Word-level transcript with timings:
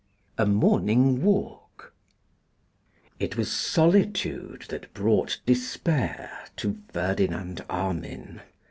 A 0.39 0.47
Morning 0.47 1.21
Walk. 1.21 1.93
IT 3.19 3.37
WAS 3.37 3.51
solitude 3.51 4.65
that 4.69 4.91
brought 4.95 5.37
despair 5.45 6.45
to 6.55 6.79
Ferdinand 6.91 7.63
Armine. 7.69 8.41